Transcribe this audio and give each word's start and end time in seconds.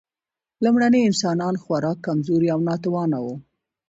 لومړني 0.63 0.99
انسانان 1.09 1.55
خورا 1.63 1.91
کمزوري 2.05 2.47
او 2.55 2.59
ناتوانه 2.69 3.17
وو. 3.23 3.35